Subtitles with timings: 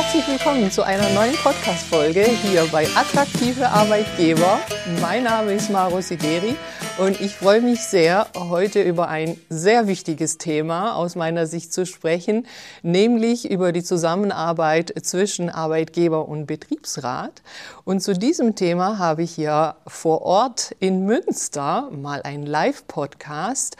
[0.00, 4.60] Herzlich willkommen zu einer neuen Podcast-Folge hier bei Attraktive Arbeitgeber.
[5.00, 6.54] Mein Name ist Maro Sideri
[6.98, 11.84] und ich freue mich sehr, heute über ein sehr wichtiges Thema aus meiner Sicht zu
[11.84, 12.46] sprechen,
[12.82, 17.42] nämlich über die Zusammenarbeit zwischen Arbeitgeber und Betriebsrat.
[17.82, 23.76] Und zu diesem Thema habe ich hier vor Ort in Münster mal einen Live-Podcast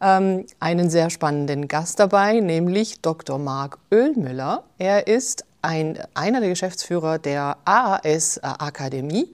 [0.00, 3.38] ähm, einen sehr spannenden Gast dabei, nämlich Dr.
[3.38, 4.64] Marc Oehlmüller.
[4.78, 9.28] Er ist ein, einer der Geschäftsführer der AAS Akademie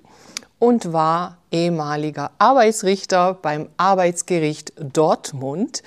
[0.59, 5.83] und war ehemaliger Arbeitsrichter beim Arbeitsgericht Dortmund.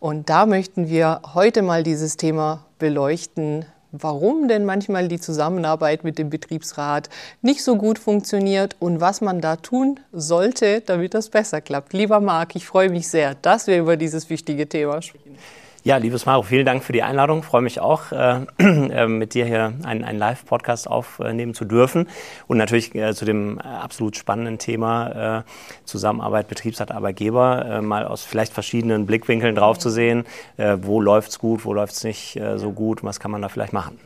[0.00, 6.18] Und da möchten wir heute mal dieses Thema beleuchten, warum denn manchmal die Zusammenarbeit mit
[6.18, 7.08] dem Betriebsrat
[7.40, 11.92] nicht so gut funktioniert und was man da tun sollte, damit das besser klappt.
[11.92, 15.38] Lieber Marc, ich freue mich sehr, dass wir über dieses wichtige Thema sprechen.
[15.86, 17.38] Ja, liebes Maro, vielen Dank für die Einladung.
[17.38, 22.08] Ich freue mich auch, äh, äh, mit dir hier einen, einen Live-Podcast aufnehmen zu dürfen
[22.48, 25.42] und natürlich äh, zu dem absolut spannenden Thema äh,
[25.84, 30.24] Zusammenarbeit Betriebsrat Arbeitgeber äh, mal aus vielleicht verschiedenen Blickwinkeln drauf zu sehen.
[30.56, 33.96] Äh, wo läuft's gut, wo läuft's nicht so gut, was kann man da vielleicht machen?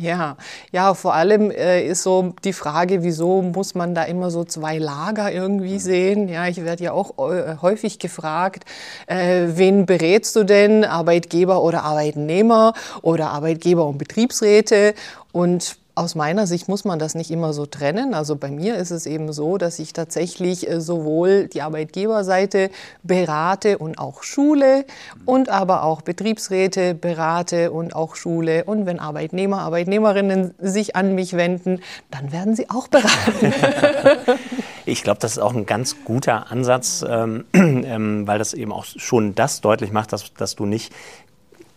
[0.00, 0.36] Ja,
[0.72, 4.78] ja, vor allem äh, ist so die Frage, wieso muss man da immer so zwei
[4.78, 6.28] Lager irgendwie sehen?
[6.28, 8.64] Ja, ich werde ja auch äh, häufig gefragt,
[9.06, 14.94] äh, wen berätst du denn, Arbeitgeber oder Arbeitnehmer oder Arbeitgeber und Betriebsräte?
[15.32, 18.14] Und aus meiner Sicht muss man das nicht immer so trennen.
[18.14, 22.70] Also bei mir ist es eben so, dass ich tatsächlich äh, sowohl die Arbeitgeberseite
[23.02, 24.86] berate und auch schule
[25.26, 28.64] und aber auch Betriebsräte berate und auch schule.
[28.64, 33.52] Und wenn Arbeitnehmer, Arbeitnehmerinnen sich an mich wenden, dann werden sie auch beraten.
[34.86, 38.84] Ich glaube, das ist auch ein ganz guter Ansatz, ähm, ähm, weil das eben auch
[38.84, 40.92] schon das deutlich macht, dass, dass du nicht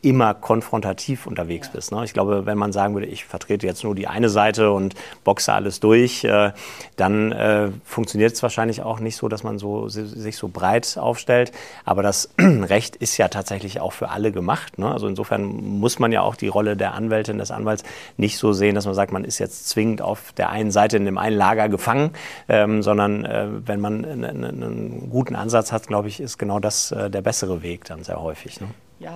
[0.04, 1.92] immer konfrontativ unterwegs bist.
[1.92, 2.04] Ne?
[2.04, 5.54] Ich glaube, wenn man sagen würde, ich vertrete jetzt nur die eine Seite und boxe
[5.54, 6.52] alles durch, äh,
[6.98, 11.54] dann äh, funktioniert es wahrscheinlich auch nicht so, dass man so, sich so breit aufstellt.
[11.86, 14.78] Aber das Recht ist ja tatsächlich auch für alle gemacht.
[14.78, 14.92] Ne?
[14.92, 17.84] Also insofern muss man ja auch die Rolle der Anwältin, des Anwalts
[18.18, 21.06] nicht so sehen, dass man sagt, man ist jetzt zwingend auf der einen Seite in
[21.06, 22.12] dem einen Lager gefangen,
[22.50, 26.92] ähm, sondern äh, wenn man einen, einen, guten Ansatz hat, glaube ich, ist genau das
[26.92, 28.60] äh, der bessere Weg dann sehr häufig.
[28.60, 28.68] Ne?
[29.00, 29.16] Ja.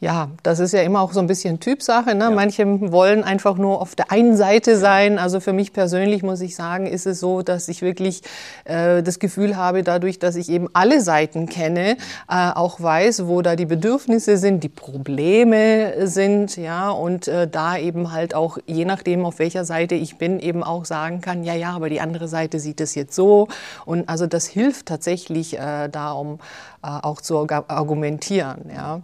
[0.00, 2.14] Ja, das ist ja immer auch so ein bisschen Typsache.
[2.14, 2.24] Ne?
[2.24, 2.30] Ja.
[2.30, 5.18] Manche wollen einfach nur auf der einen Seite sein.
[5.18, 8.20] Also für mich persönlich muss ich sagen, ist es so, dass ich wirklich
[8.64, 11.96] äh, das Gefühl habe, dadurch, dass ich eben alle Seiten kenne,
[12.28, 17.78] äh, auch weiß, wo da die Bedürfnisse sind, die Probleme sind, ja, und äh, da
[17.78, 21.54] eben halt auch, je nachdem, auf welcher Seite ich bin, eben auch sagen kann, ja,
[21.54, 23.48] ja, aber die andere Seite sieht es jetzt so.
[23.86, 26.40] Und also das hilft tatsächlich äh, da, um
[26.82, 29.00] äh, auch zu argumentieren, ja.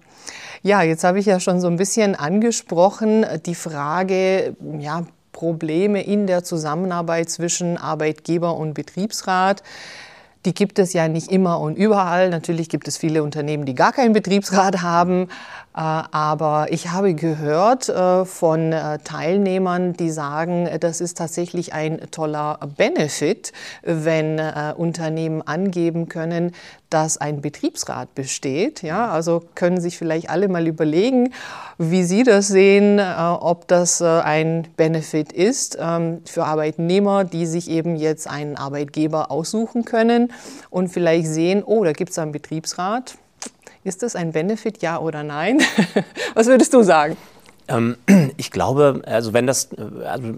[0.63, 6.27] Ja, jetzt habe ich ja schon so ein bisschen angesprochen, die Frage, ja, Probleme in
[6.27, 9.63] der Zusammenarbeit zwischen Arbeitgeber und Betriebsrat.
[10.45, 12.29] Die gibt es ja nicht immer und überall.
[12.29, 15.29] Natürlich gibt es viele Unternehmen, die gar keinen Betriebsrat haben.
[15.75, 22.01] Äh, aber ich habe gehört äh, von äh, Teilnehmern, die sagen, das ist tatsächlich ein
[22.11, 24.41] toller Benefit, wenn
[24.77, 26.53] Unternehmen angeben können,
[26.89, 28.83] dass ein Betriebsrat besteht.
[28.83, 31.33] Ja, also können sich vielleicht alle mal überlegen,
[31.79, 37.97] wie Sie das sehen, ob das ein Benefit ist ähm, für Arbeitnehmer, die sich eben
[37.97, 40.33] jetzt einen Arbeitgeber aussuchen können
[40.71, 43.17] und vielleicht sehen, oh, da gibt es einen Betriebsrat
[43.85, 45.63] ist das ein Benefit, ja oder nein?
[46.35, 47.17] Was würdest du sagen?
[47.71, 47.97] Ähm,
[48.37, 50.35] ich glaube, also wenn das, äh, also,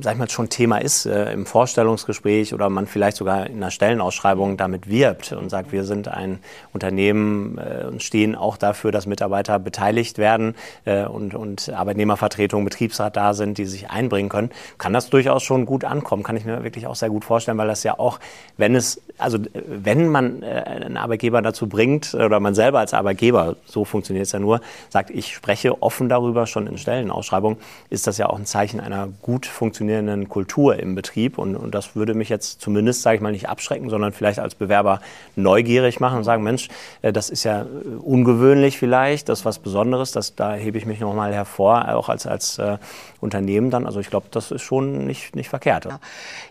[0.00, 3.70] sag ich mal, schon Thema ist äh, im Vorstellungsgespräch oder man vielleicht sogar in einer
[3.70, 6.38] Stellenausschreibung damit wirbt und sagt, wir sind ein
[6.72, 13.16] Unternehmen äh, und stehen auch dafür, dass Mitarbeiter beteiligt werden äh, und, und Arbeitnehmervertretung, Betriebsrat
[13.16, 16.22] da sind, die sich einbringen können, kann das durchaus schon gut ankommen.
[16.22, 18.20] Kann ich mir wirklich auch sehr gut vorstellen, weil das ja auch,
[18.56, 23.56] wenn es, also wenn man äh, einen Arbeitgeber dazu bringt oder man selber als Arbeitgeber,
[23.64, 27.56] so funktioniert es ja nur, sagt, ich spreche offen darüber, schon in Stellenausschreibung,
[27.90, 31.38] ist das ja auch ein Zeichen einer gut funktionierenden Kultur im Betrieb.
[31.38, 34.54] Und, und das würde mich jetzt zumindest, sage ich mal, nicht abschrecken, sondern vielleicht als
[34.54, 35.00] Bewerber
[35.36, 36.68] neugierig machen und sagen, Mensch,
[37.02, 37.66] äh, das ist ja äh,
[38.02, 42.26] ungewöhnlich vielleicht, das ist was Besonderes, das, da hebe ich mich nochmal hervor, auch als,
[42.26, 42.78] als äh,
[43.20, 43.86] Unternehmen dann.
[43.86, 45.88] Also ich glaube, das ist schon nicht, nicht verkehrt.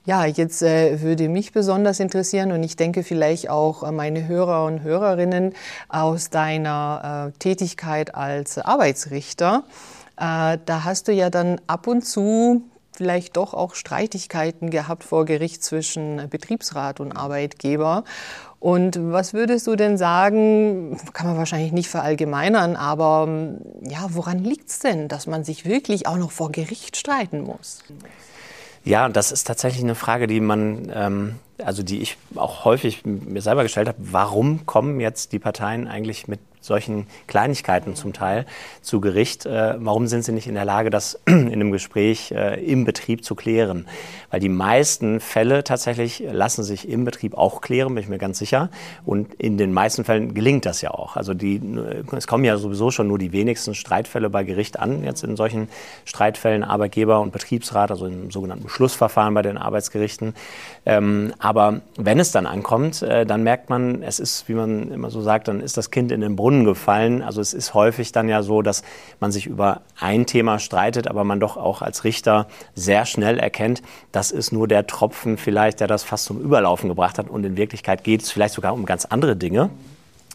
[0.05, 4.65] Ja, jetzt äh, würde mich besonders interessieren und ich denke vielleicht auch äh, meine Hörer
[4.65, 5.53] und Hörerinnen
[5.89, 9.63] aus deiner äh, Tätigkeit als Arbeitsrichter.
[10.21, 12.63] Äh, da hast du ja dann ab und zu
[12.93, 18.03] vielleicht doch auch Streitigkeiten gehabt vor Gericht zwischen Betriebsrat und Arbeitgeber.
[18.59, 23.27] Und was würdest du denn sagen, kann man wahrscheinlich nicht verallgemeinern, aber
[23.81, 27.83] ja, woran liegt es denn, dass man sich wirklich auch noch vor Gericht streiten muss?
[28.83, 33.41] Ja, das ist tatsächlich eine Frage, die man, ähm, also die ich auch häufig mir
[33.41, 33.97] selber gestellt habe.
[33.99, 38.45] Warum kommen jetzt die Parteien eigentlich mit solchen Kleinigkeiten zum Teil
[38.81, 39.45] zu Gericht.
[39.45, 43.25] Äh, warum sind sie nicht in der Lage, das in einem Gespräch äh, im Betrieb
[43.25, 43.87] zu klären?
[44.29, 48.39] Weil die meisten Fälle tatsächlich lassen sich im Betrieb auch klären, bin ich mir ganz
[48.39, 48.69] sicher.
[49.05, 51.17] Und in den meisten Fällen gelingt das ja auch.
[51.17, 51.61] Also die,
[52.15, 55.67] es kommen ja sowieso schon nur die wenigsten Streitfälle bei Gericht an, jetzt in solchen
[56.05, 60.35] Streitfällen Arbeitgeber und Betriebsrat, also im sogenannten Schlussverfahren bei den Arbeitsgerichten.
[60.85, 65.09] Ähm, aber wenn es dann ankommt, äh, dann merkt man, es ist, wie man immer
[65.09, 67.21] so sagt, dann ist das Kind in den Brunnen Brunnen gefallen.
[67.21, 68.83] Also es ist häufig dann ja so, dass
[69.21, 73.81] man sich über ein Thema streitet, aber man doch auch als Richter sehr schnell erkennt,
[74.11, 77.29] das ist nur der Tropfen vielleicht, der das fast zum Überlaufen gebracht hat.
[77.29, 79.69] Und in Wirklichkeit geht es vielleicht sogar um ganz andere Dinge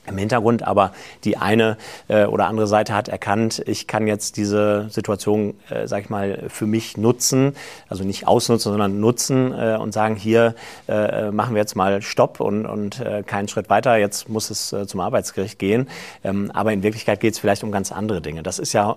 [0.06, 0.92] im Hintergrund, aber
[1.24, 1.76] die eine
[2.08, 6.44] äh, oder andere Seite hat erkannt, ich kann jetzt diese Situation, äh, sag ich mal,
[6.48, 7.54] für mich nutzen,
[7.88, 10.54] also nicht ausnutzen, sondern nutzen äh, und sagen, hier
[10.88, 14.72] äh, machen wir jetzt mal Stopp und, und äh, keinen Schritt weiter, jetzt muss es
[14.72, 15.88] äh, zum Arbeitsgericht gehen.
[16.24, 18.42] Ähm, aber in Wirklichkeit geht es vielleicht um ganz andere Dinge.
[18.42, 18.96] Das ist ja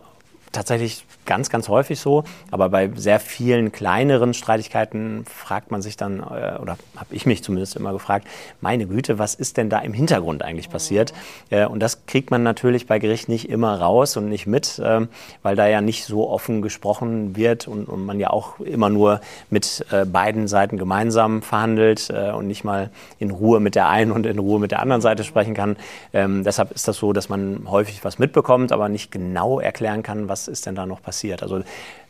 [0.51, 2.23] tatsächlich ganz, ganz häufig so.
[2.51, 7.43] Aber bei sehr vielen kleineren Streitigkeiten fragt man sich dann, äh, oder habe ich mich
[7.43, 8.27] zumindest immer gefragt,
[8.61, 11.13] meine Güte, was ist denn da im Hintergrund eigentlich passiert?
[11.51, 15.09] Äh, und das kriegt man natürlich bei Gericht nicht immer raus und nicht mit, ähm,
[15.43, 19.21] weil da ja nicht so offen gesprochen wird und, und man ja auch immer nur
[19.51, 24.25] mit äh, beiden Seiten gemeinsam verhandelt und nicht mal in Ruhe mit der einen und
[24.25, 25.77] in Ruhe mit der anderen Seite sprechen kann.
[26.13, 30.27] Ähm, deshalb ist das so, dass man häufig was mitbekommt, aber nicht genau erklären kann,
[30.27, 31.43] was was ist denn da noch passiert?
[31.43, 31.63] Also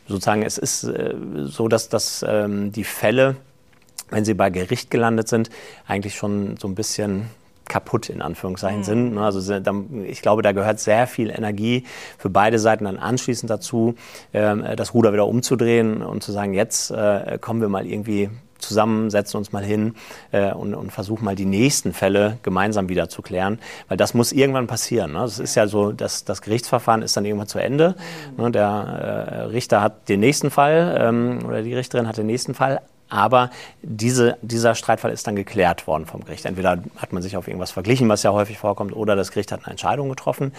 [0.06, 3.36] sozusagen, es ist äh, so, dass, dass ähm, die Fälle,
[4.10, 5.50] wenn sie bei Gericht gelandet sind,
[5.86, 7.30] eigentlich schon so ein bisschen
[7.70, 8.84] kaputt in Anführungszeichen mhm.
[8.84, 9.14] sind.
[9.14, 9.22] Ne?
[9.22, 9.54] Also
[10.04, 11.84] ich glaube, da gehört sehr viel Energie
[12.18, 13.94] für beide Seiten dann anschließend dazu,
[14.34, 18.28] ähm, das Ruder wieder umzudrehen und zu sagen, jetzt äh, kommen wir mal irgendwie
[18.58, 19.94] zusammen, setzen uns mal hin
[20.32, 23.58] äh, und, und versuchen mal die nächsten Fälle gemeinsam wieder zu klären,
[23.88, 25.12] weil das muss irgendwann passieren.
[25.12, 25.20] Ne?
[25.20, 27.94] Das ist ja so, dass das Gerichtsverfahren ist dann irgendwann zu Ende.
[28.36, 28.44] Mhm.
[28.44, 28.50] Ne?
[28.50, 32.80] Der äh, Richter hat den nächsten Fall ähm, oder die Richterin hat den nächsten Fall,
[33.10, 33.50] aber
[33.82, 36.46] diese, dieser Streitfall ist dann geklärt worden vom Gericht.
[36.46, 39.60] Entweder hat man sich auf irgendwas verglichen, was ja häufig vorkommt, oder das Gericht hat
[39.64, 40.52] eine Entscheidung getroffen.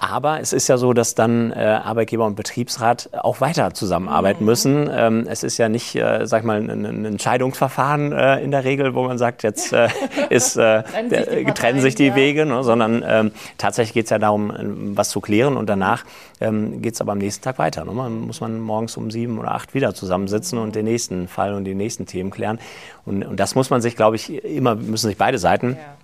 [0.00, 4.46] Aber es ist ja so, dass dann äh, Arbeitgeber und Betriebsrat auch weiter zusammenarbeiten mhm.
[4.46, 4.90] müssen.
[4.90, 8.64] Ähm, es ist ja nicht, äh, sag ich mal, ein, ein Entscheidungsverfahren äh, in der
[8.64, 9.88] Regel, wo man sagt, jetzt äh,
[10.30, 12.14] ist, äh, trennen, sich die, trennen sich die ja.
[12.16, 12.64] Wege, ne?
[12.64, 16.04] sondern ähm, tatsächlich geht es ja darum, ähm, was zu klären und danach
[16.40, 17.84] ähm, geht es aber am nächsten Tag weiter.
[17.84, 17.92] Ne?
[17.92, 21.64] Man muss man morgens um sieben oder acht wieder zusammensitzen und den nächsten Fall und
[21.64, 22.58] die nächsten Themen klären.
[23.04, 25.99] Und, und das muss man sich, glaube ich, immer, müssen sich beide Seiten ja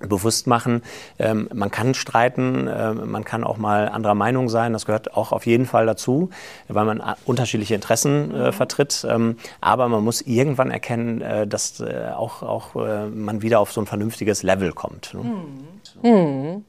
[0.00, 0.82] bewusst machen.
[1.18, 4.72] Ähm, man kann streiten, äh, man kann auch mal anderer Meinung sein.
[4.72, 6.30] Das gehört auch auf jeden Fall dazu,
[6.68, 8.52] weil man unterschiedliche Interessen äh, mhm.
[8.52, 9.06] vertritt.
[9.08, 13.72] Ähm, aber man muss irgendwann erkennen, äh, dass äh, auch, auch äh, man wieder auf
[13.72, 15.14] so ein vernünftiges Level kommt.
[15.14, 15.20] Ne?
[16.02, 16.10] Mhm.
[16.10, 16.64] Mhm.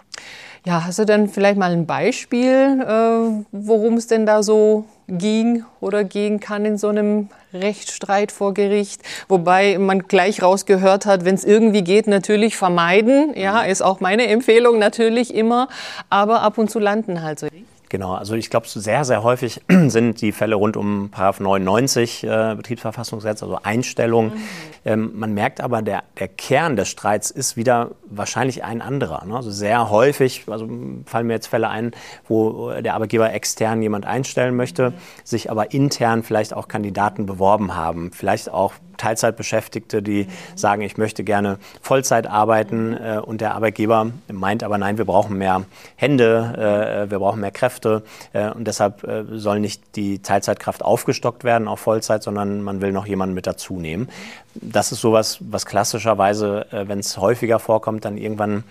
[0.65, 5.63] Ja, hast du denn vielleicht mal ein Beispiel, äh, worum es denn da so ging
[5.79, 9.01] oder gehen kann in so einem Rechtsstreit vor Gericht?
[9.29, 13.33] Wobei man gleich rausgehört hat, wenn es irgendwie geht, natürlich vermeiden.
[13.35, 15.69] Ja, ist auch meine Empfehlung natürlich immer.
[16.09, 17.47] Aber ab und zu landen halt so.
[17.89, 22.54] Genau, also ich glaube, sehr, sehr häufig sind die Fälle rund um Paragraph 99 äh,
[22.56, 24.28] Betriebsverfassungsgesetz, also Einstellung.
[24.28, 24.42] Mhm.
[24.85, 29.25] Ähm, man merkt aber, der, der Kern des Streits ist wieder wahrscheinlich ein anderer.
[29.25, 29.35] Ne?
[29.35, 30.69] Also sehr häufig, also
[31.06, 31.92] fallen mir jetzt Fälle ein,
[32.28, 34.95] wo der Arbeitgeber extern jemand einstellen möchte, mhm.
[35.23, 40.57] sich aber intern vielleicht auch Kandidaten beworben haben, vielleicht auch Teilzeitbeschäftigte, die mhm.
[40.57, 45.37] sagen, ich möchte gerne Vollzeit arbeiten äh, und der Arbeitgeber meint aber, nein, wir brauchen
[45.37, 45.63] mehr
[45.95, 51.44] Hände, äh, wir brauchen mehr Kräfte äh, und deshalb äh, soll nicht die Teilzeitkraft aufgestockt
[51.44, 54.09] werden auf Vollzeit, sondern man will noch jemanden mit dazu nehmen.
[54.56, 58.64] Das ist sowas, was klassischerweise, äh, wenn es häufiger vorkommt, dann irgendwann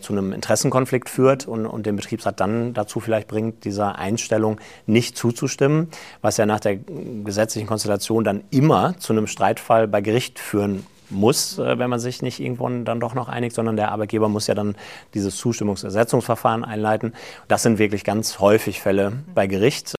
[0.00, 5.16] zu einem Interessenkonflikt führt und, und den Betriebsrat dann dazu vielleicht bringt, dieser Einstellung nicht
[5.16, 5.88] zuzustimmen,
[6.22, 10.86] was ja nach der gesetzlichen Konstellation dann immer zu einem Streit Fall bei Gericht führen
[11.10, 14.46] muss, äh, wenn man sich nicht irgendwann dann doch noch einigt, sondern der Arbeitgeber muss
[14.46, 14.76] ja dann
[15.14, 17.14] dieses Zustimmungsersetzungsverfahren einleiten.
[17.48, 19.94] Das sind wirklich ganz häufig Fälle bei Gericht.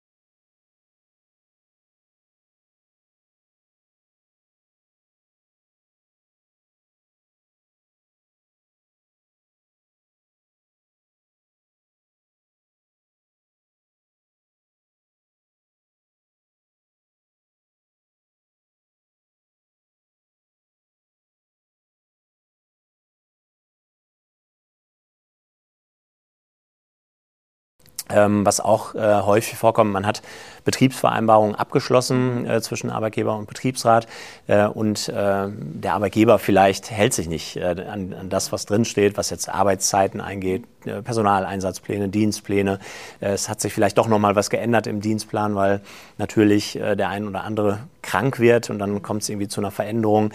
[28.09, 30.21] Ähm, was auch äh, häufig vorkommt, man hat
[30.63, 34.07] Betriebsvereinbarungen abgeschlossen äh, zwischen Arbeitgeber und Betriebsrat
[34.47, 39.17] äh, und äh, der Arbeitgeber vielleicht hält sich nicht äh, an, an, das, was drinsteht,
[39.17, 40.63] was jetzt Arbeitszeiten eingeht,
[41.03, 42.79] Personaleinsatzpläne, Dienstpläne.
[43.19, 45.81] es hat sich vielleicht doch noch mal was geändert im Dienstplan, weil
[46.17, 50.31] natürlich der ein oder andere krank wird und dann kommt es irgendwie zu einer Veränderung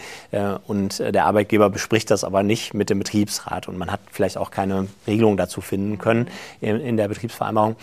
[0.67, 4.51] und der Arbeitgeber bespricht das aber nicht mit dem Betriebsrat und man hat vielleicht auch
[4.51, 6.29] keine Regelung dazu finden können
[6.61, 7.77] in, in der Betriebsvereinbarung.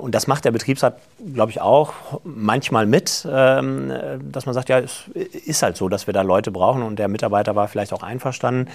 [0.00, 0.98] und das macht der Betriebsrat,
[1.34, 1.92] glaube ich, auch
[2.24, 3.92] manchmal mit, ähm,
[4.30, 7.08] dass man sagt, ja, es ist halt so, dass wir da Leute brauchen und der
[7.08, 8.68] Mitarbeiter war vielleicht auch einverstanden.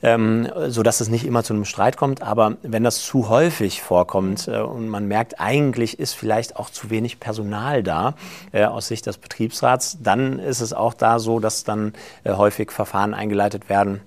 [0.00, 2.22] Ähm, so dass es nicht immer zu einem Streit kommt.
[2.22, 6.90] Aber wenn das zu häufig vorkommt äh, und man merkt, eigentlich ist vielleicht auch zu
[6.90, 8.14] wenig Personal da
[8.52, 12.70] äh, aus Sicht des Betriebsrats, dann ist es auch da so, dass dann äh, häufig
[12.70, 14.00] Verfahren eingeleitet werden,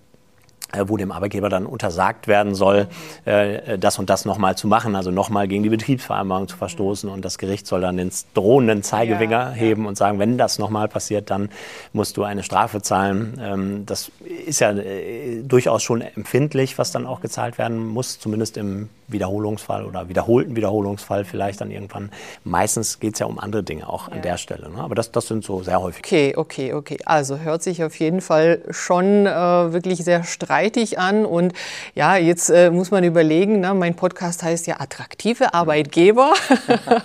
[0.85, 2.87] wo dem Arbeitgeber dann untersagt werden soll,
[3.25, 7.09] äh, das und das nochmal zu machen, also nochmal gegen die Betriebsvereinbarung zu verstoßen.
[7.09, 10.87] Und das Gericht soll dann den drohenden Zeigefinger ja, heben und sagen, wenn das nochmal
[10.87, 11.49] passiert, dann
[11.93, 13.39] musst du eine Strafe zahlen.
[13.41, 14.11] Ähm, das
[14.45, 19.85] ist ja äh, durchaus schon empfindlich, was dann auch gezahlt werden muss, zumindest im Wiederholungsfall
[19.85, 22.11] oder wiederholten Wiederholungsfall vielleicht dann irgendwann.
[22.45, 24.15] Meistens geht es ja um andere Dinge auch ja.
[24.15, 24.69] an der Stelle.
[24.69, 24.77] Ne?
[24.81, 26.03] Aber das, das sind so sehr häufig.
[26.05, 26.97] Okay, okay, okay.
[27.05, 29.29] Also hört sich auf jeden Fall schon äh,
[29.73, 30.60] wirklich sehr streitig
[30.97, 31.25] an.
[31.25, 31.53] Und
[31.95, 33.73] ja, jetzt äh, muss man überlegen, ne?
[33.73, 36.33] mein Podcast heißt ja attraktive Arbeitgeber.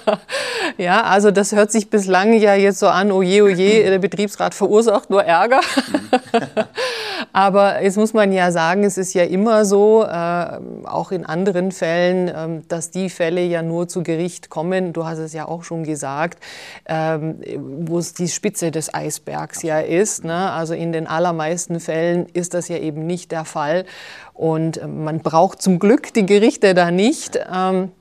[0.76, 5.10] ja, also das hört sich bislang ja jetzt so an, oje, oje, der Betriebsrat verursacht
[5.10, 5.60] nur Ärger.
[7.32, 11.72] Aber jetzt muss man ja sagen, es ist ja immer so, äh, auch in anderen
[11.72, 14.92] Fällen, äh, dass die Fälle ja nur zu Gericht kommen.
[14.92, 16.42] Du hast es ja auch schon gesagt,
[16.84, 17.18] äh,
[17.58, 20.24] wo es die Spitze des Eisbergs ja ist.
[20.24, 20.50] Ne?
[20.52, 23.84] Also in den allermeisten Fällen ist das ja eben nicht der Fall.
[24.34, 27.38] Und äh, man braucht zum Glück die Gerichte da nicht.
[27.52, 27.92] Ähm,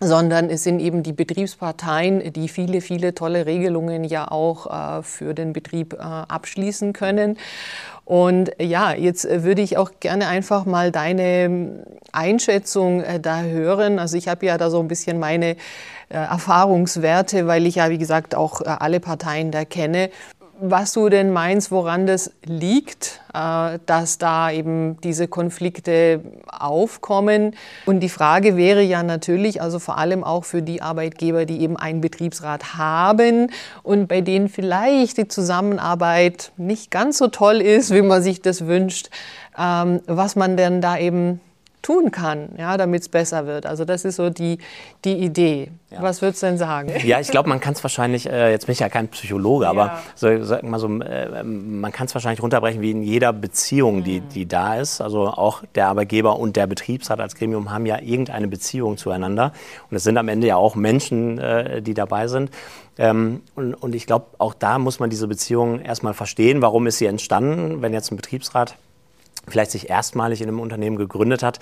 [0.00, 5.34] sondern es sind eben die Betriebsparteien, die viele, viele tolle Regelungen ja auch äh, für
[5.34, 7.38] den Betrieb äh, abschließen können.
[8.04, 13.98] Und ja, jetzt würde ich auch gerne einfach mal deine Einschätzung äh, da hören.
[13.98, 15.56] Also ich habe ja da so ein bisschen meine
[16.10, 20.10] äh, Erfahrungswerte, weil ich ja, wie gesagt, auch äh, alle Parteien da kenne
[20.70, 27.54] was du denn meinst, woran das liegt, äh, dass da eben diese Konflikte aufkommen.
[27.86, 31.76] Und die Frage wäre ja natürlich, also vor allem auch für die Arbeitgeber, die eben
[31.76, 33.50] einen Betriebsrat haben
[33.82, 38.66] und bei denen vielleicht die Zusammenarbeit nicht ganz so toll ist, wie man sich das
[38.66, 39.10] wünscht,
[39.58, 41.40] ähm, was man denn da eben
[41.84, 43.66] tun kann, ja, damit es besser wird.
[43.66, 44.58] Also das ist so die,
[45.04, 45.70] die Idee.
[45.90, 46.02] Ja.
[46.02, 46.90] Was würdest du denn sagen?
[47.04, 49.70] Ja, ich glaube, man kann es wahrscheinlich, äh, jetzt bin ich ja kein Psychologe, ja.
[49.70, 54.02] aber so, sag mal so, äh, man kann es wahrscheinlich runterbrechen wie in jeder Beziehung,
[54.02, 54.28] die, mhm.
[54.30, 55.02] die da ist.
[55.02, 59.52] Also auch der Arbeitgeber und der Betriebsrat als Gremium haben ja irgendeine Beziehung zueinander.
[59.90, 62.50] Und es sind am Ende ja auch Menschen, äh, die dabei sind.
[62.96, 66.62] Ähm, und, und ich glaube, auch da muss man diese Beziehung erstmal verstehen.
[66.62, 67.82] Warum ist sie entstanden?
[67.82, 68.76] Wenn jetzt ein Betriebsrat
[69.48, 71.58] vielleicht sich erstmalig in einem Unternehmen gegründet hat,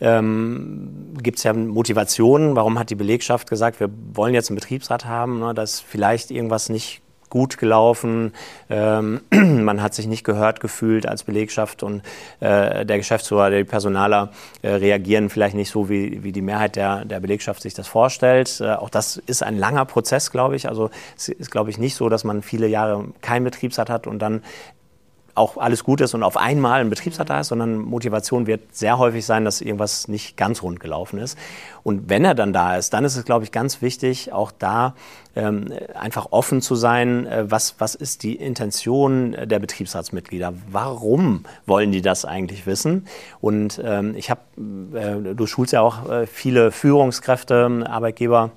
[0.00, 2.56] ähm, gibt es ja Motivationen.
[2.56, 6.68] Warum hat die Belegschaft gesagt, wir wollen jetzt einen Betriebsrat haben, ne, dass vielleicht irgendwas
[6.68, 8.32] nicht gut gelaufen.
[8.70, 12.02] Ähm, man hat sich nicht gehört gefühlt als Belegschaft und
[12.40, 14.30] äh, der Geschäftsführer, die Personaler
[14.62, 18.60] äh, reagieren vielleicht nicht so, wie, wie die Mehrheit der, der Belegschaft sich das vorstellt.
[18.60, 20.68] Äh, auch das ist ein langer Prozess, glaube ich.
[20.68, 24.20] Also es ist, glaube ich, nicht so, dass man viele Jahre keinen Betriebsrat hat und
[24.20, 24.42] dann
[25.36, 28.98] auch alles gut ist und auf einmal ein Betriebsrat da ist, sondern Motivation wird sehr
[28.98, 31.38] häufig sein, dass irgendwas nicht ganz rund gelaufen ist.
[31.82, 34.94] Und wenn er dann da ist, dann ist es, glaube ich, ganz wichtig, auch da
[35.36, 40.54] ähm, einfach offen zu sein, äh, was, was ist die Intention der Betriebsratsmitglieder?
[40.70, 43.06] Warum wollen die das eigentlich wissen?
[43.40, 44.40] Und ähm, ich habe,
[44.94, 48.50] äh, du schulst ja auch äh, viele Führungskräfte, Arbeitgeber,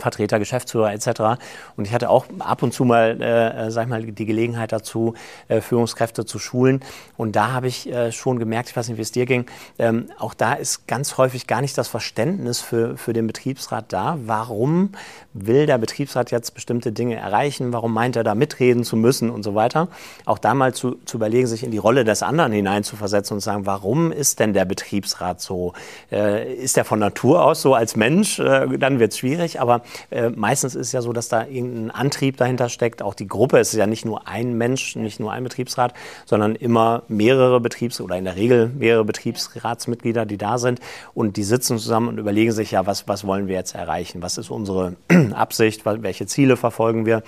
[0.00, 1.40] Vertreter, Geschäftsführer etc.
[1.76, 4.72] Und ich hatte auch ab und zu mal, äh, äh, sag ich mal, die Gelegenheit
[4.72, 5.14] dazu,
[5.48, 6.80] äh, Führungskräfte zu schulen.
[7.16, 9.46] Und da habe ich äh, schon gemerkt, ich weiß nicht, wie es dir ging,
[9.78, 14.18] ähm, auch da ist ganz häufig gar nicht das Verständnis für, für den Betriebsrat da.
[14.24, 14.90] Warum
[15.32, 17.72] will der Betriebsrat jetzt bestimmte Dinge erreichen?
[17.72, 19.88] Warum meint er da mitreden zu müssen und so weiter?
[20.24, 23.44] Auch da mal zu, zu überlegen, sich in die Rolle des anderen hineinzuversetzen und zu
[23.44, 25.72] sagen, warum ist denn der Betriebsrat so?
[26.10, 28.38] Äh, ist er von Natur aus so als Mensch?
[28.38, 31.90] Äh, dann wird es schwierig, aber äh, meistens ist es ja so, dass da irgendein
[31.90, 33.02] Antrieb dahinter steckt.
[33.02, 35.94] Auch die Gruppe es ist ja nicht nur ein Mensch, nicht nur ein Betriebsrat,
[36.26, 40.80] sondern immer mehrere Betriebs- oder in der Regel mehrere Betriebsratsmitglieder, die da sind.
[41.14, 44.22] Und die sitzen zusammen und überlegen sich ja, was, was wollen wir jetzt erreichen?
[44.22, 44.96] Was ist unsere
[45.34, 45.84] Absicht?
[45.84, 47.22] Welche Ziele verfolgen wir?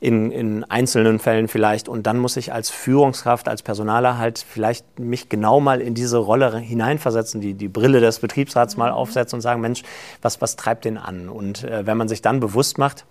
[0.00, 1.88] In, in einzelnen Fällen vielleicht.
[1.88, 6.18] Und dann muss ich als Führungskraft, als Personaler halt vielleicht mich genau mal in diese
[6.18, 8.96] Rolle hineinversetzen, die, die Brille des Betriebsrats mal mhm.
[8.96, 9.82] aufsetzen und sagen, Mensch,
[10.22, 11.28] was, was treibt den an?
[11.28, 13.04] Und äh, wenn man sich dann bewusst macht,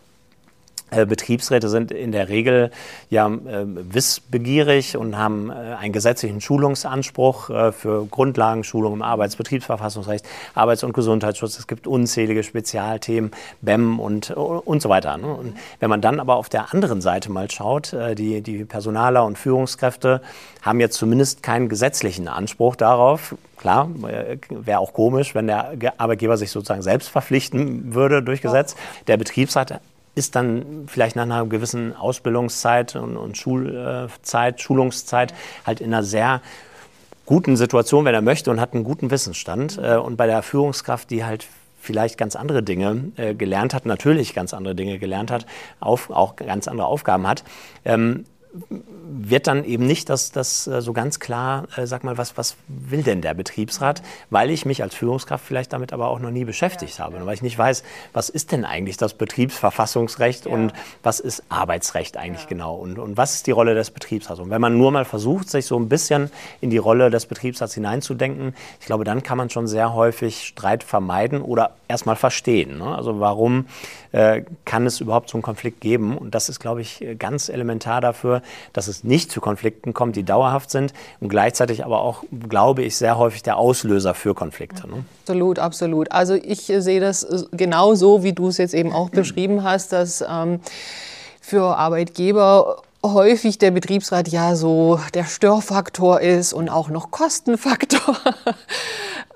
[0.92, 2.72] Betriebsräte sind in der Regel
[3.10, 10.84] ja äh, wissbegierig und haben äh, einen gesetzlichen Schulungsanspruch äh, für Grundlagenschulung im Arbeitsbetriebsverfassungsrecht, Arbeits-
[10.84, 11.60] und Gesundheitsschutz.
[11.60, 13.32] Es gibt unzählige Spezialthemen,
[13.62, 15.18] BEM und, und so weiter.
[15.18, 15.28] Ne?
[15.28, 19.26] Und wenn man dann aber auf der anderen Seite mal schaut, äh, die, die Personaler
[19.26, 20.22] und Führungskräfte
[20.62, 26.38] haben jetzt zumindest keinen gesetzlichen Anspruch darauf, Klar, äh, wäre auch komisch, wenn der Arbeitgeber
[26.38, 28.76] sich sozusagen selbst verpflichten würde durch Gesetz.
[29.08, 29.82] Der Betriebsrat
[30.20, 35.34] ist dann vielleicht nach einer gewissen Ausbildungszeit und, und Schulzeit, Schulungszeit
[35.66, 36.42] halt in einer sehr
[37.26, 39.80] guten Situation, wenn er möchte und hat einen guten Wissensstand.
[39.82, 41.48] Äh, und bei der Führungskraft, die halt
[41.80, 45.46] vielleicht ganz andere Dinge äh, gelernt hat, natürlich ganz andere Dinge gelernt hat,
[45.80, 47.46] auf, auch ganz andere Aufgaben hat,
[47.86, 52.36] ähm, wird dann eben nicht das, das äh, so ganz klar, äh, sag mal, was,
[52.36, 56.32] was will denn der Betriebsrat, weil ich mich als Führungskraft vielleicht damit aber auch noch
[56.32, 57.26] nie beschäftigt ja, habe, ja.
[57.26, 60.52] weil ich nicht weiß, was ist denn eigentlich das Betriebsverfassungsrecht ja.
[60.52, 64.40] und was ist Arbeitsrecht eigentlich genau und, und was ist die Rolle des Betriebsrats.
[64.40, 67.76] Und wenn man nur mal versucht, sich so ein bisschen in die Rolle des Betriebsrats
[67.76, 72.80] hineinzudenken, ich glaube, dann kann man schon sehr häufig Streit vermeiden oder erstmal verstehen.
[72.80, 72.96] Ne?
[72.96, 73.66] Also warum
[74.66, 76.18] kann es überhaupt so einen Konflikt geben?
[76.18, 78.42] Und das ist, glaube ich, ganz elementar dafür,
[78.74, 82.98] dass es nicht zu Konflikten kommt, die dauerhaft sind und gleichzeitig aber auch, glaube ich,
[82.98, 84.88] sehr häufig der Auslöser für Konflikte.
[84.88, 85.06] Ne?
[85.22, 86.12] Absolut, absolut.
[86.12, 90.24] Also ich sehe das genau so, wie du es jetzt eben auch beschrieben hast, dass
[90.28, 90.60] ähm,
[91.40, 98.18] für Arbeitgeber häufig der Betriebsrat ja so der Störfaktor ist und auch noch Kostenfaktor.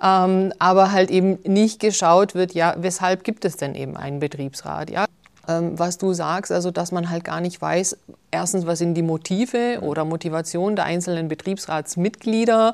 [0.04, 4.90] Ähm, aber halt eben nicht geschaut wird, ja, weshalb gibt es denn eben einen Betriebsrat?
[4.90, 5.06] Ja?
[5.48, 7.98] Ähm, was du sagst, also dass man halt gar nicht weiß,
[8.34, 12.74] erstens, was sind die Motive oder Motivationen der einzelnen Betriebsratsmitglieder.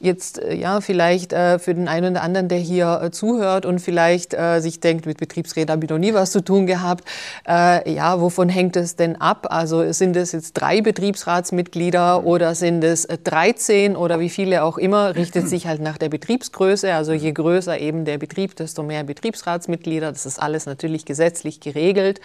[0.00, 3.80] Jetzt äh, ja vielleicht äh, für den einen oder anderen, der hier äh, zuhört und
[3.80, 7.04] vielleicht äh, sich denkt, mit Betriebsräten habe ich noch nie was zu tun gehabt.
[7.48, 9.48] Äh, ja, wovon hängt es denn ab?
[9.50, 14.78] Also sind es jetzt drei Betriebsratsmitglieder oder sind es 13 äh, oder wie viele auch
[14.78, 15.16] immer?
[15.16, 16.94] Richtet sich halt nach der Betriebsgröße.
[16.94, 20.12] Also je größer eben der Betrieb, desto mehr Betriebsratsmitglieder.
[20.12, 22.20] Das ist alles natürlich gesetzlich geregelt.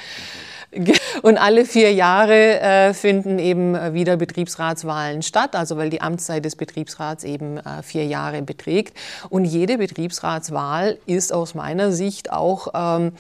[1.22, 6.44] Und alle vier Jahre äh, finden eben äh, wieder Betriebsratswahlen statt, also weil die Amtszeit
[6.44, 8.98] des Betriebsrats eben äh, vier Jahre beträgt.
[9.30, 13.14] Und jede Betriebsratswahl ist aus meiner Sicht auch ähm,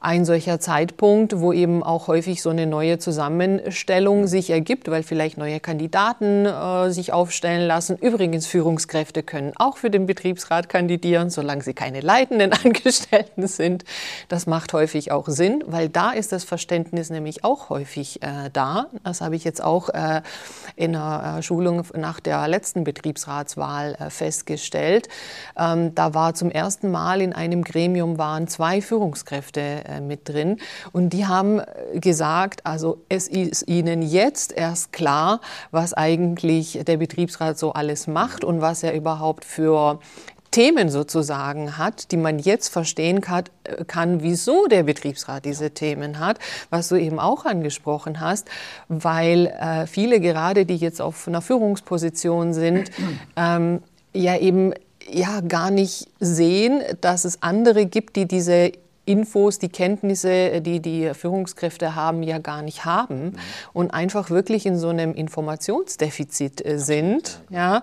[0.00, 5.38] ein solcher Zeitpunkt, wo eben auch häufig so eine neue Zusammenstellung sich ergibt, weil vielleicht
[5.38, 7.96] neue Kandidaten äh, sich aufstellen lassen.
[7.98, 13.84] Übrigens, Führungskräfte können auch für den Betriebsrat kandidieren, solange sie keine leitenden Angestellten sind.
[14.28, 18.86] Das macht häufig auch Sinn, weil da ist das Verständnis nämlich auch häufig äh, da.
[19.04, 20.20] Das habe ich jetzt auch äh,
[20.76, 25.08] in einer äh, Schulung nach der letzten Betriebsratswahl äh, festgestellt.
[25.56, 30.58] Ähm, da war zum ersten Mal in einem Gremium waren zwei Führungskräfte äh, mit drin.
[30.92, 36.98] Und die haben äh, gesagt, also es ist ihnen jetzt erst klar, was eigentlich der
[36.98, 40.00] Betriebsrat so alles macht und was er überhaupt für
[40.52, 46.20] Themen sozusagen hat, die man jetzt verstehen kann, äh, kann, wieso der Betriebsrat diese Themen
[46.20, 46.38] hat,
[46.70, 48.48] was du eben auch angesprochen hast,
[48.88, 52.90] weil äh, viele gerade, die jetzt auf einer Führungsposition sind,
[53.36, 53.82] ähm,
[54.14, 54.72] ja eben
[55.10, 58.72] ja gar nicht sehen, dass es andere gibt, die diese
[59.04, 63.34] Infos, die Kenntnisse, die die Führungskräfte haben, ja gar nicht haben mhm.
[63.72, 67.40] und einfach wirklich in so einem Informationsdefizit äh, sind.
[67.50, 67.82] Ja.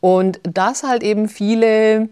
[0.00, 2.08] Und das halt eben viele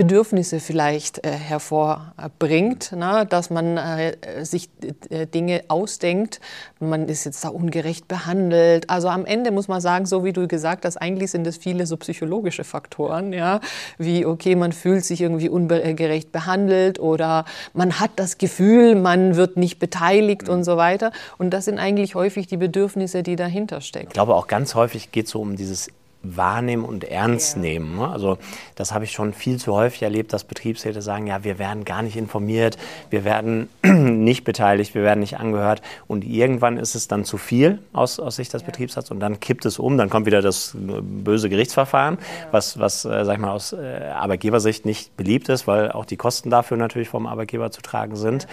[0.00, 3.26] Bedürfnisse vielleicht äh, hervorbringt, ne?
[3.28, 4.70] dass man äh, sich
[5.10, 6.40] äh, Dinge ausdenkt,
[6.78, 8.88] man ist jetzt da ungerecht behandelt.
[8.88, 11.84] Also am Ende muss man sagen, so wie du gesagt hast, eigentlich sind es viele
[11.84, 13.60] so psychologische Faktoren, ja,
[13.98, 19.58] wie okay, man fühlt sich irgendwie ungerecht behandelt oder man hat das Gefühl, man wird
[19.58, 20.54] nicht beteiligt mhm.
[20.54, 21.12] und so weiter.
[21.36, 24.06] Und das sind eigentlich häufig die Bedürfnisse, die dahinter stecken.
[24.08, 25.90] Ich glaube auch ganz häufig geht es so um dieses
[26.22, 27.62] wahrnehmen und ernst ja.
[27.62, 27.96] nehmen.
[27.96, 28.08] Ne?
[28.08, 28.38] Also
[28.74, 32.02] das habe ich schon viel zu häufig erlebt, dass Betriebsräte sagen, ja, wir werden gar
[32.02, 32.76] nicht informiert,
[33.08, 37.78] wir werden nicht beteiligt, wir werden nicht angehört und irgendwann ist es dann zu viel
[37.92, 38.66] aus, aus Sicht des ja.
[38.66, 42.48] Betriebsrats und dann kippt es um, dann kommt wieder das böse Gerichtsverfahren, ja.
[42.50, 46.16] was, was äh, sag ich mal, aus äh, Arbeitgebersicht nicht beliebt ist, weil auch die
[46.16, 48.46] Kosten dafür natürlich vom Arbeitgeber zu tragen sind.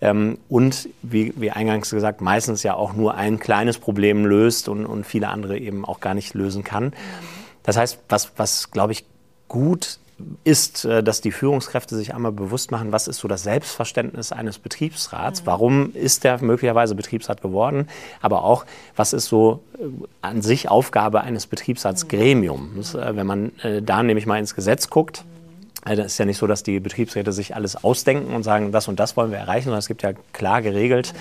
[0.00, 4.84] Ähm, und wie, wie eingangs gesagt, meistens ja auch nur ein kleines Problem löst und,
[4.84, 6.92] und viele andere eben auch gar nicht lösen kann.
[7.62, 9.04] Das heißt, was, was glaube ich
[9.48, 9.98] gut
[10.44, 14.58] ist, äh, dass die Führungskräfte sich einmal bewusst machen, was ist so das Selbstverständnis eines
[14.58, 15.46] Betriebsrats, mhm.
[15.46, 17.88] warum ist der möglicherweise Betriebsrat geworden,
[18.20, 18.64] aber auch,
[18.96, 19.84] was ist so äh,
[20.20, 22.94] an sich Aufgabe eines Betriebsratsgremiums.
[22.94, 23.16] Mhm.
[23.16, 25.24] Wenn man da nämlich mal ins Gesetz guckt,
[25.84, 28.86] also es ist ja nicht so, dass die Betriebsräte sich alles ausdenken und sagen, das
[28.86, 31.12] und das wollen wir erreichen, sondern es gibt ja klar geregelt,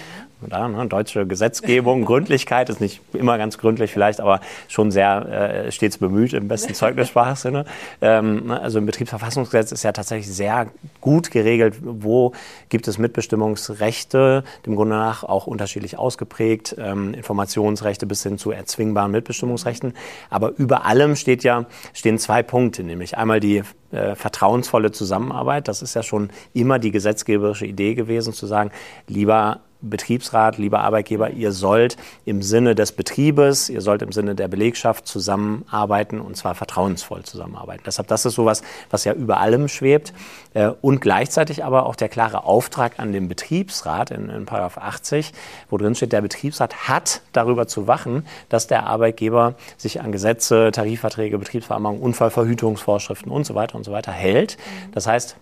[0.49, 5.71] da, ne, deutsche Gesetzgebung, Gründlichkeit ist nicht immer ganz gründlich vielleicht, aber schon sehr äh,
[5.71, 7.65] stets bemüht im besten Zeugnissprachsinne.
[8.01, 10.67] Ähm, ne, also im Betriebsverfassungsgesetz ist ja tatsächlich sehr
[10.99, 12.33] gut geregelt, wo
[12.69, 19.11] gibt es Mitbestimmungsrechte, dem Grunde nach auch unterschiedlich ausgeprägt, ähm, Informationsrechte bis hin zu erzwingbaren
[19.11, 19.93] Mitbestimmungsrechten.
[20.29, 25.67] Aber über allem steht ja, stehen zwei Punkte, nämlich einmal die äh, vertrauensvolle Zusammenarbeit.
[25.67, 28.71] Das ist ja schon immer die gesetzgeberische Idee gewesen, zu sagen,
[29.07, 34.47] lieber Betriebsrat, lieber Arbeitgeber, ihr sollt im Sinne des Betriebes, ihr sollt im Sinne der
[34.47, 37.83] Belegschaft zusammenarbeiten und zwar vertrauensvoll zusammenarbeiten.
[37.85, 40.13] Deshalb, das ist sowas, was ja über allem schwebt
[40.53, 45.31] äh, und gleichzeitig aber auch der klare Auftrag an den Betriebsrat in, in 80,
[45.69, 50.71] wo drin steht, der Betriebsrat hat darüber zu wachen, dass der Arbeitgeber sich an Gesetze,
[50.71, 54.57] Tarifverträge, Betriebsvereinbarungen, Unfallverhütungsvorschriften und so weiter und so weiter hält.
[54.93, 55.35] Das heißt,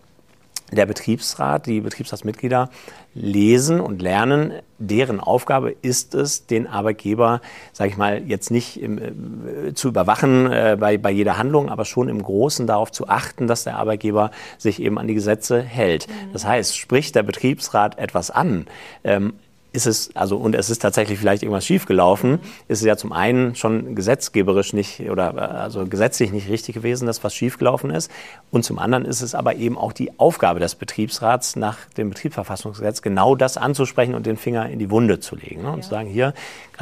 [0.72, 2.70] der Betriebsrat, die Betriebsratsmitglieder
[3.14, 7.42] lesen und lernen, deren Aufgabe ist es, den Arbeitgeber,
[7.74, 11.86] sage ich mal, jetzt nicht im, äh, zu überwachen äh, bei, bei jeder Handlung, aber
[11.86, 16.08] schon im Großen darauf zu achten, dass der Arbeitgeber sich eben an die Gesetze hält.
[16.08, 16.34] Mhm.
[16.34, 18.68] Das heißt, spricht der Betriebsrat etwas an,
[19.04, 19.34] ähm,
[19.72, 23.54] ist es, also und es ist tatsächlich vielleicht irgendwas schiefgelaufen, ist es ja zum einen
[23.56, 28.10] schon gesetzgeberisch nicht oder also gesetzlich nicht richtig gewesen, dass was schiefgelaufen ist.
[28.50, 33.04] Und zum anderen ist es aber eben auch die Aufgabe des Betriebsrats nach dem Betriebsverfassungsgesetz,
[33.04, 35.62] genau das anzusprechen und den Finger in die Wunde zu legen.
[35.62, 35.70] Ne?
[35.70, 35.84] Und ja.
[35.84, 36.34] zu sagen, hier,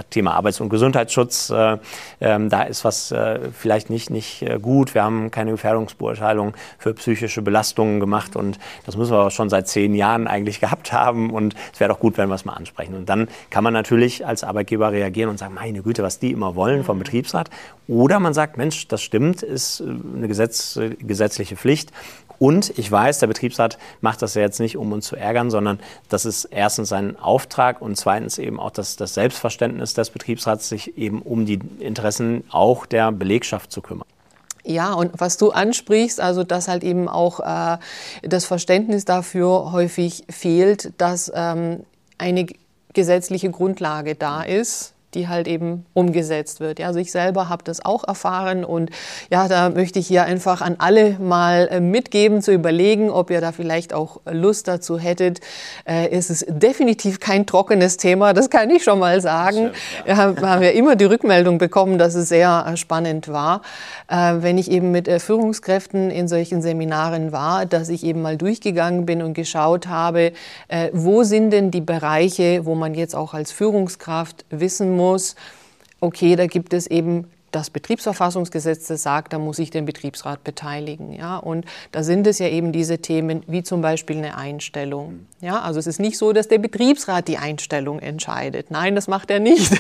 [0.10, 1.74] Thema Arbeits- und Gesundheitsschutz, äh,
[2.20, 4.94] äh, da ist was äh, vielleicht nicht, nicht äh, gut.
[4.94, 9.68] Wir haben keine Gefährdungsbeurteilung für psychische Belastungen gemacht und das müssen wir aber schon seit
[9.68, 11.32] zehn Jahren eigentlich gehabt haben.
[11.32, 12.96] Und es wäre doch gut, wenn wir es mal ansprechen ansprechen.
[12.96, 16.56] Und dann kann man natürlich als Arbeitgeber reagieren und sagen, meine Güte, was die immer
[16.56, 17.04] wollen vom mhm.
[17.04, 17.50] Betriebsrat.
[17.88, 19.86] Oder man sagt, Mensch, das stimmt, ist äh,
[20.16, 21.92] eine Gesetz, gesetzliche Pflicht.
[22.40, 25.80] Und ich weiß, der Betriebsrat macht das ja jetzt nicht, um uns zu ärgern, sondern
[26.08, 31.00] das ist erstens sein Auftrag und zweitens eben auch das, das Selbstverständnis des Betriebsrats, sich
[31.00, 34.06] eben um die Interessen auch der Belegschaft zu kümmern.
[34.64, 37.78] Ja, und was du ansprichst, also dass halt eben auch äh,
[38.22, 41.86] das Verständnis dafür häufig fehlt, dass ähm,
[42.18, 42.48] eine
[42.94, 46.80] gesetzliche Grundlage da ist, die halt eben umgesetzt wird.
[46.80, 48.92] Ja, also ich selber habe das auch erfahren und
[49.32, 53.42] ja, da möchte ich hier einfach an alle mal äh, mitgeben, zu überlegen, ob ihr
[53.42, 55.42] da vielleicht auch Lust dazu hättet.
[55.86, 59.72] Äh, es ist definitiv kein trockenes Thema, das kann ich schon mal sagen.
[60.06, 63.62] Wir haben ja immer die Rückmeldung bekommen, dass es sehr äh, spannend war,
[64.10, 69.22] wenn ich eben mit Führungskräften in solchen Seminaren war, dass ich eben mal durchgegangen bin
[69.22, 70.32] und geschaut habe,
[70.94, 75.07] wo sind denn die Bereiche, wo man jetzt auch als Führungskraft wissen muss,
[76.00, 81.14] okay, da gibt es eben das Betriebsverfassungsgesetz sagt, da muss ich den Betriebsrat beteiligen.
[81.14, 81.38] Ja?
[81.38, 85.26] Und da sind es ja eben diese Themen wie zum Beispiel eine Einstellung.
[85.40, 85.62] Ja?
[85.62, 88.70] Also es ist nicht so, dass der Betriebsrat die Einstellung entscheidet.
[88.70, 89.72] Nein, das macht er nicht.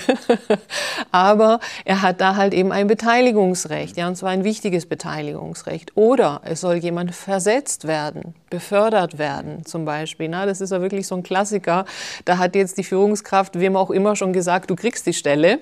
[1.11, 5.91] Aber er hat da halt eben ein Beteiligungsrecht, ja, und zwar ein wichtiges Beteiligungsrecht.
[5.95, 10.29] Oder es soll jemand versetzt werden, befördert werden zum Beispiel.
[10.29, 11.85] Na, das ist ja wirklich so ein Klassiker.
[12.25, 15.59] Da hat jetzt die Führungskraft, wem auch immer, schon gesagt, du kriegst die Stelle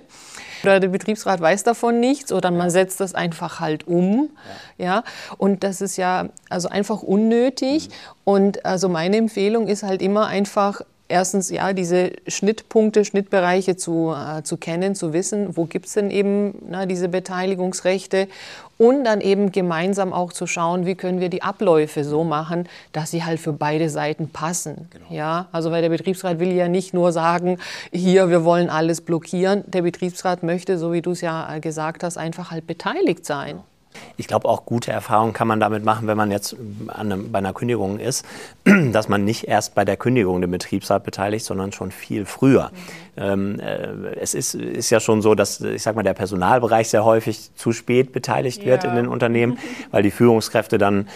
[0.63, 4.29] oder der Betriebsrat weiß davon nichts oder man setzt das einfach halt um.
[4.77, 4.85] Ja.
[4.85, 5.03] ja.
[5.37, 7.89] Und das ist ja also einfach unnötig.
[7.89, 7.93] Mhm.
[8.23, 14.43] Und also meine Empfehlung ist halt immer einfach erstens ja diese Schnittpunkte, Schnittbereiche zu, äh,
[14.43, 18.27] zu kennen, zu wissen, wo gibt es denn eben na, diese Beteiligungsrechte
[18.77, 23.11] und dann eben gemeinsam auch zu schauen, wie können wir die Abläufe so machen, dass
[23.11, 24.89] sie halt für beide Seiten passen.
[24.91, 25.05] Genau.
[25.09, 27.57] Ja, also weil der Betriebsrat will ja nicht nur sagen,
[27.91, 29.63] hier, wir wollen alles blockieren.
[29.67, 33.51] Der Betriebsrat möchte, so wie du es ja äh, gesagt hast, einfach halt beteiligt sein.
[33.51, 33.63] Genau.
[34.17, 36.55] Ich glaube, auch gute Erfahrungen kann man damit machen, wenn man jetzt
[36.87, 38.25] einem, bei einer Kündigung ist,
[38.63, 42.71] dass man nicht erst bei der Kündigung den Betriebsrat beteiligt, sondern schon viel früher.
[43.15, 43.21] Mhm.
[43.23, 47.05] Ähm, äh, es ist, ist, ja schon so, dass, ich sag mal, der Personalbereich sehr
[47.05, 48.89] häufig zu spät beteiligt wird ja.
[48.89, 49.57] in den Unternehmen,
[49.91, 51.07] weil die Führungskräfte dann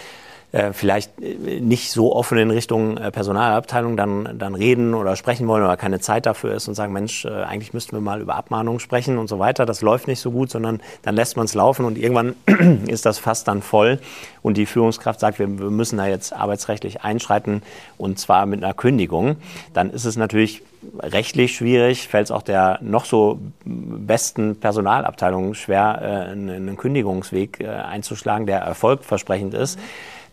[0.52, 5.46] äh, vielleicht äh, nicht so offen in Richtung äh, Personalabteilung dann, dann reden oder sprechen
[5.46, 8.80] wollen oder keine Zeit dafür ist und sagen, Mensch, eigentlich müssten wir mal über Abmahnungen
[8.80, 9.64] sprechen und so weiter.
[9.64, 12.34] Das läuft nicht so gut, sondern dann lässt man es laufen und irgendwann
[12.88, 14.00] ist das fast dann voll
[14.42, 17.62] und die Führungskraft sagt, wir, wir müssen da jetzt arbeitsrechtlich einschreiten
[17.96, 19.36] und zwar mit einer Kündigung.
[19.72, 20.62] Dann ist es natürlich
[20.98, 28.60] rechtlich schwierig, fällt es auch der noch so besten Personalabteilung schwer, einen Kündigungsweg einzuschlagen, der
[28.60, 29.78] erfolgversprechend ist.
[29.78, 29.82] Mhm.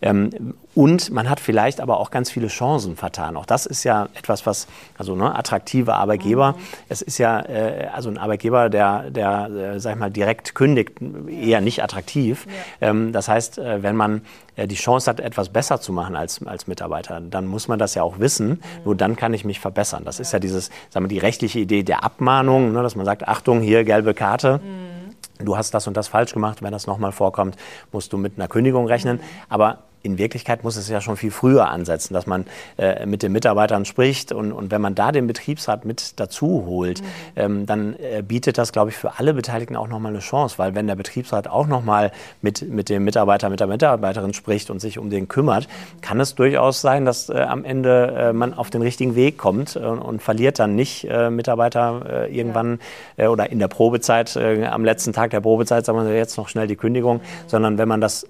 [0.00, 3.36] Ähm, und man hat vielleicht aber auch ganz viele Chancen vertan.
[3.36, 6.62] Auch das ist ja etwas, was, also ne, attraktive Arbeitgeber, mhm.
[6.88, 11.00] es ist ja, äh, also ein Arbeitgeber, der, der äh, sag ich mal, direkt kündigt,
[11.28, 12.46] eher nicht attraktiv.
[12.80, 12.90] Ja.
[12.90, 14.22] Ähm, das heißt, äh, wenn man
[14.54, 17.96] äh, die Chance hat, etwas besser zu machen als, als Mitarbeiter, dann muss man das
[17.96, 18.48] ja auch wissen.
[18.48, 18.60] Mhm.
[18.84, 20.04] Nur dann kann ich mich verbessern.
[20.04, 20.22] Das ja.
[20.22, 23.60] ist ja dieses, sagen wir, die rechtliche Idee der Abmahnung, ne, dass man sagt, Achtung,
[23.60, 24.60] hier gelbe Karte.
[24.62, 25.44] Mhm.
[25.44, 26.62] Du hast das und das falsch gemacht.
[26.62, 27.56] Wenn das nochmal vorkommt,
[27.92, 29.16] musst du mit einer Kündigung rechnen.
[29.16, 29.22] Mhm.
[29.48, 33.32] Aber in Wirklichkeit muss es ja schon viel früher ansetzen, dass man äh, mit den
[33.32, 37.06] Mitarbeitern spricht und, und wenn man da den Betriebsrat mit dazu holt, mhm.
[37.36, 40.74] ähm, dann äh, bietet das, glaube ich, für alle Beteiligten auch nochmal eine Chance, weil
[40.74, 44.98] wenn der Betriebsrat auch nochmal mit, mit dem Mitarbeiter, mit der Mitarbeiterin spricht und sich
[44.98, 46.00] um den kümmert, mhm.
[46.00, 49.76] kann es durchaus sein, dass äh, am Ende äh, man auf den richtigen Weg kommt
[49.76, 52.80] äh, und verliert dann nicht äh, Mitarbeiter irgendwann
[53.16, 53.28] ja.
[53.28, 56.76] oder in der Probezeit, am letzten Tag der Probezeit, sagen wir jetzt noch schnell die
[56.76, 57.22] Kündigung, mhm.
[57.46, 58.26] sondern wenn man das,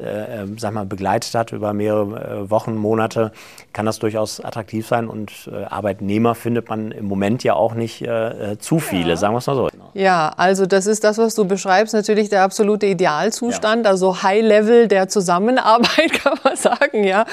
[0.56, 3.32] sag mal, begleitet hat über mehrere äh, Wochen, Monate,
[3.72, 5.08] kann das durchaus attraktiv sein.
[5.08, 9.16] Und äh, Arbeitnehmer findet man im Moment ja auch nicht äh, zu viele, ja.
[9.16, 9.68] sagen wir es mal so.
[9.94, 13.90] Ja, also das ist das, was du beschreibst, natürlich der absolute Idealzustand, ja.
[13.90, 17.26] also High Level der Zusammenarbeit, kann man sagen, ja,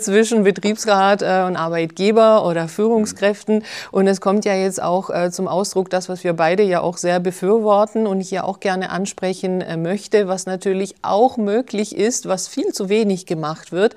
[0.00, 3.64] zwischen Betriebsrat und Arbeitgeber oder Führungskräften.
[3.90, 7.20] Und es kommt ja jetzt auch zum Ausdruck, das, was wir beide ja auch sehr
[7.20, 12.72] befürworten und ich ja auch gerne ansprechen möchte, was natürlich auch möglich ist, was viel
[12.72, 13.96] zu wenig gemacht gemacht wird,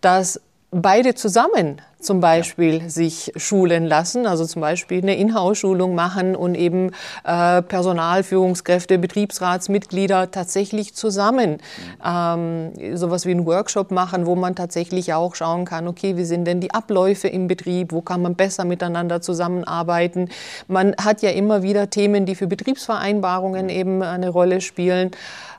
[0.00, 2.88] dass beide zusammen zum Beispiel ja.
[2.88, 6.90] sich schulen lassen, also zum Beispiel eine Inhouse-Schulung machen und eben
[7.24, 11.52] äh, Personal, Führungskräfte, Betriebsratsmitglieder tatsächlich zusammen
[12.04, 12.70] mhm.
[12.78, 16.44] ähm, sowas wie einen Workshop machen, wo man tatsächlich auch schauen kann, okay, wie sind
[16.44, 20.28] denn die Abläufe im Betrieb, wo kann man besser miteinander zusammenarbeiten.
[20.68, 23.70] Man hat ja immer wieder Themen, die für Betriebsvereinbarungen mhm.
[23.70, 25.12] eben eine Rolle spielen.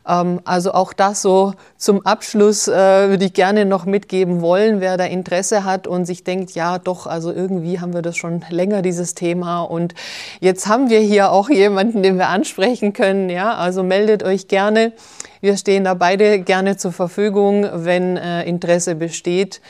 [0.07, 2.73] Ähm, also auch das so zum Abschluss äh,
[3.09, 7.07] würde ich gerne noch mitgeben wollen, wer da Interesse hat und sich denkt, ja doch,
[7.07, 9.61] also irgendwie haben wir das schon länger, dieses Thema.
[9.61, 9.93] Und
[10.39, 13.29] jetzt haben wir hier auch jemanden, den wir ansprechen können.
[13.29, 14.93] Ja, also meldet euch gerne.
[15.41, 19.61] Wir stehen da beide gerne zur Verfügung, wenn äh, Interesse besteht.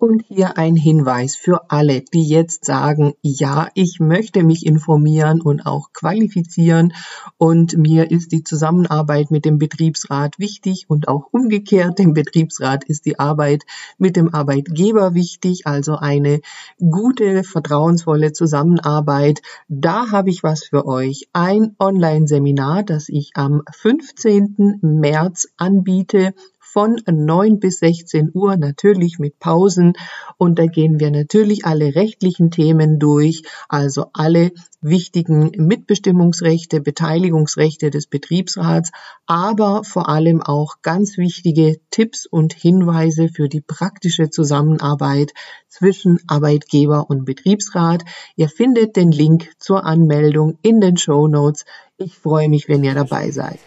[0.00, 5.66] Und hier ein Hinweis für alle, die jetzt sagen, ja, ich möchte mich informieren und
[5.66, 6.94] auch qualifizieren
[7.36, 13.04] und mir ist die Zusammenarbeit mit dem Betriebsrat wichtig und auch umgekehrt, dem Betriebsrat ist
[13.04, 13.64] die Arbeit
[13.98, 16.40] mit dem Arbeitgeber wichtig, also eine
[16.78, 19.42] gute, vertrauensvolle Zusammenarbeit.
[19.68, 21.28] Da habe ich was für euch.
[21.34, 24.78] Ein Online-Seminar, das ich am 15.
[24.80, 26.32] März anbiete
[26.72, 29.94] von 9 bis 16 Uhr, natürlich mit Pausen.
[30.38, 38.06] Und da gehen wir natürlich alle rechtlichen Themen durch, also alle wichtigen Mitbestimmungsrechte, Beteiligungsrechte des
[38.06, 38.92] Betriebsrats,
[39.26, 45.32] aber vor allem auch ganz wichtige Tipps und Hinweise für die praktische Zusammenarbeit
[45.68, 48.04] zwischen Arbeitgeber und Betriebsrat.
[48.36, 51.64] Ihr findet den Link zur Anmeldung in den Show Notes.
[51.98, 53.60] Ich freue mich, wenn ihr dabei seid.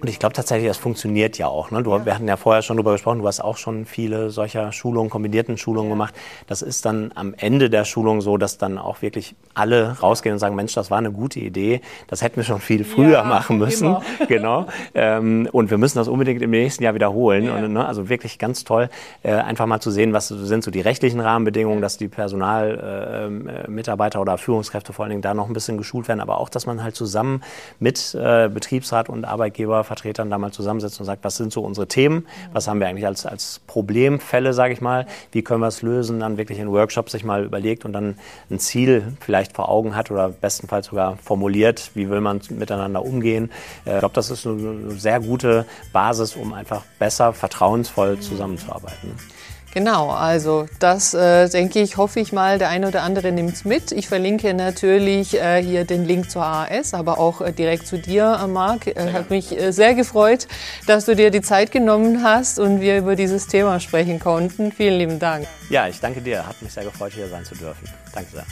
[0.00, 1.70] Und ich glaube tatsächlich, das funktioniert ja auch.
[1.70, 1.82] Ne?
[1.82, 2.06] Du, ja.
[2.06, 5.58] Wir hatten ja vorher schon darüber gesprochen, du hast auch schon viele solcher Schulungen, kombinierten
[5.58, 5.94] Schulungen ja.
[5.94, 6.14] gemacht.
[6.46, 10.38] Das ist dann am Ende der Schulung so, dass dann auch wirklich alle rausgehen und
[10.38, 11.80] sagen, Mensch, das war eine gute Idee.
[12.06, 13.88] Das hätten wir schon viel früher ja, machen müssen.
[13.88, 14.02] Immer.
[14.28, 14.66] genau.
[14.94, 17.50] Ähm, und wir müssen das unbedingt im nächsten Jahr wiederholen.
[17.50, 18.88] Und, ne, also wirklich ganz toll,
[19.22, 24.22] äh, einfach mal zu sehen, was sind so die rechtlichen Rahmenbedingungen, dass die Personalmitarbeiter äh,
[24.22, 26.82] oder Führungskräfte vor allen Dingen da noch ein bisschen geschult werden, aber auch, dass man
[26.82, 27.42] halt zusammen
[27.78, 31.88] mit äh, Betriebsrat und Arbeitgeber Vertretern da mal zusammensetzt und sagt, was sind so unsere
[31.88, 35.82] Themen, was haben wir eigentlich als, als Problemfälle, sage ich mal, wie können wir es
[35.82, 38.14] lösen, dann wirklich in Workshops sich mal überlegt und dann
[38.50, 43.50] ein Ziel vielleicht vor Augen hat oder bestenfalls sogar formuliert, wie will man miteinander umgehen.
[43.84, 49.16] Äh, ich glaube, das ist eine sehr gute Basis, um einfach besser, vertrauensvoll zusammenzuarbeiten.
[49.72, 53.64] Genau, also das äh, denke ich, hoffe ich mal, der eine oder andere nimmt es
[53.64, 53.92] mit.
[53.92, 58.40] Ich verlinke natürlich äh, hier den Link zur AAS, aber auch äh, direkt zu dir,
[58.42, 58.88] äh, Marc.
[58.88, 60.48] Äh, hat mich äh, sehr gefreut,
[60.86, 64.72] dass du dir die Zeit genommen hast und wir über dieses Thema sprechen konnten.
[64.72, 65.46] Vielen lieben Dank.
[65.68, 66.46] Ja, ich danke dir.
[66.46, 67.88] Hat mich sehr gefreut, hier sein zu dürfen.
[68.12, 68.46] Danke sehr.